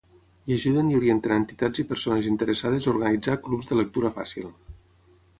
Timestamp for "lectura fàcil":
3.81-4.49